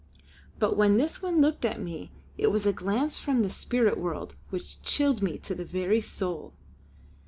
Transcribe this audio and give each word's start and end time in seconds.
But 0.57 0.75
when 0.75 0.97
this 0.97 1.21
one 1.21 1.41
looked 1.41 1.63
at 1.63 1.79
me 1.79 2.11
it 2.35 2.47
was 2.51 2.65
a 2.65 2.73
glance 2.73 3.19
from 3.19 3.43
the 3.43 3.51
spirit 3.51 3.99
world 3.99 4.33
which 4.49 4.81
chilled 4.81 5.21
me 5.21 5.37
to 5.37 5.53
the 5.53 5.63
very 5.63 6.01
soul. 6.01 6.55